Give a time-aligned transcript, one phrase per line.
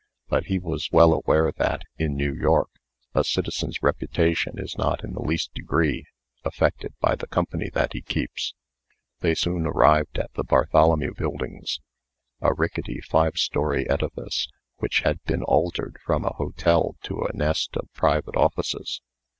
[0.29, 2.71] But he was well aware that, in New York,
[3.13, 6.07] a citizen's reputation is not in the least degree
[6.43, 8.55] affected by the company that he keeps.
[9.19, 11.81] They soon arrived at the Bartholomew Buildings
[12.41, 17.77] a rickety five story edifice, which had been altered from a hotel to a nest
[17.77, 19.01] of private offices.